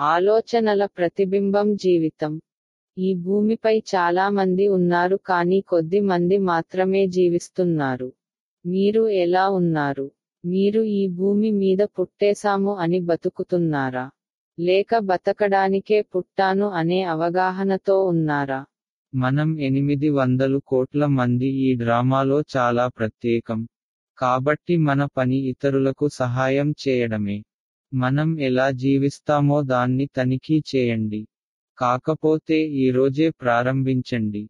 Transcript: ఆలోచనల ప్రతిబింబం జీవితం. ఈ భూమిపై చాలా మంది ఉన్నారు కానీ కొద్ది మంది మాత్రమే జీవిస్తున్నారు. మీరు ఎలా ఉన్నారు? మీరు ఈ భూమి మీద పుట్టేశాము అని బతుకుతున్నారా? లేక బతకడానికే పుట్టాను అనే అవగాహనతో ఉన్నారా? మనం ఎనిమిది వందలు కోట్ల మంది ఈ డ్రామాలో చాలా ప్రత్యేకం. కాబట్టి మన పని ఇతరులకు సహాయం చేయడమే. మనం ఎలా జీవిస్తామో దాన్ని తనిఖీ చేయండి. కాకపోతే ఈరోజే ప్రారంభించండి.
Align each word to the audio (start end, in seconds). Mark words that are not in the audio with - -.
ఆలోచనల 0.00 0.86
ప్రతిబింబం 0.86 1.76
జీవితం. 1.76 2.40
ఈ 2.98 3.14
భూమిపై 3.14 3.78
చాలా 3.78 4.28
మంది 4.28 4.68
ఉన్నారు 4.68 5.16
కానీ 5.26 5.60
కొద్ది 5.60 6.00
మంది 6.00 6.38
మాత్రమే 6.38 7.06
జీవిస్తున్నారు. 7.06 8.12
మీరు 8.66 9.08
ఎలా 9.08 9.48
ఉన్నారు? 9.48 10.10
మీరు 10.44 10.80
ఈ 10.82 11.08
భూమి 11.08 11.50
మీద 11.50 11.78
పుట్టేశాము 11.78 12.74
అని 12.74 13.00
బతుకుతున్నారా? 13.00 14.10
లేక 14.60 14.98
బతకడానికే 14.98 16.02
పుట్టాను 16.02 16.68
అనే 16.68 17.02
అవగాహనతో 17.02 18.04
ఉన్నారా? 18.04 18.64
మనం 19.14 19.60
ఎనిమిది 19.60 20.08
వందలు 20.08 20.58
కోట్ల 20.66 21.06
మంది 21.06 21.46
ఈ 21.46 21.74
డ్రామాలో 21.74 22.42
చాలా 22.56 22.88
ప్రత్యేకం. 22.88 23.68
కాబట్టి 24.18 24.76
మన 24.76 25.04
పని 25.04 25.36
ఇతరులకు 25.36 26.08
సహాయం 26.08 26.74
చేయడమే. 26.88 27.42
మనం 27.92 28.40
ఎలా 28.40 28.70
జీవిస్తామో 28.76 29.62
దాన్ని 29.62 30.06
తనిఖీ 30.16 30.62
చేయండి. 30.70 31.20
కాకపోతే 31.78 32.58
ఈరోజే 32.80 33.30
ప్రారంభించండి. 33.40 34.42